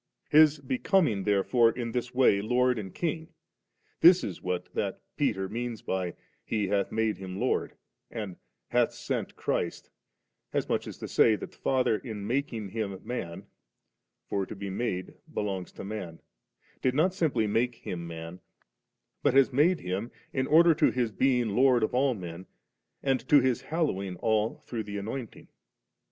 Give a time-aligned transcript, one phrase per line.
[0.29, 3.29] His becoming therefore in this way Lord and King,
[3.99, 4.41] this it is
[4.73, 7.75] that Peter means by, * He hath made Him Lord,*
[8.09, 8.37] and
[8.69, 9.91] *hath sent Christ;'
[10.53, 13.45] as much as to say, Uiat the Father in making Him man
[14.27, 16.19] (for to be made belongs to man),
[16.81, 18.39] did not simply make Him man,
[19.21, 22.47] but has made Him in order to His being Lord of all men,
[23.03, 25.47] and to His hallowing all through the Anointing.